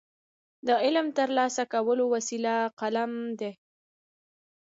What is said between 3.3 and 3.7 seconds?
دی.